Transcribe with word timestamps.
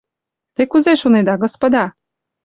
Те 0.55 0.63
кузе 0.71 0.93
шонеда, 1.01 1.35
господа? 1.43 1.83